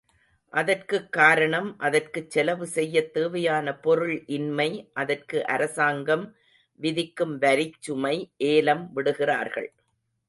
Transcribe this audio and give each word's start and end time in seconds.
அதற்குக் 0.53 1.11
காரணம் 1.11 1.79
அதற்குச் 1.79 2.29
செலவு 2.29 2.67
செய்யத் 2.67 3.13
தேவையான 3.13 3.75
பொருள் 3.77 4.23
இன்மை 4.27 4.67
அதற்கு 4.93 5.45
அரசாங்கம் 5.47 6.25
விதிக்கும் 6.79 7.41
வரிச்சுமை, 7.41 8.15
ஏலம் 8.47 8.93
விடுகிறார்கள். 8.93 9.69